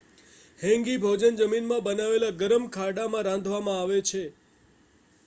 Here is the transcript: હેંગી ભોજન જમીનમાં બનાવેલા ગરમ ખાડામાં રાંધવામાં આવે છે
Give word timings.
હેંગી 0.59 0.95
ભોજન 1.01 1.37
જમીનમાં 1.41 1.83
બનાવેલા 1.83 2.31
ગરમ 2.39 2.65
ખાડામાં 2.71 3.29
રાંધવામાં 3.29 3.79
આવે 3.83 4.01
છે 4.05 4.23